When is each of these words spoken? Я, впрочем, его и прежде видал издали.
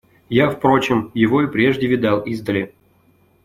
Я, 0.29 0.49
впрочем, 0.49 1.11
его 1.13 1.43
и 1.43 1.47
прежде 1.47 1.85
видал 1.85 2.21
издали. 2.21 2.73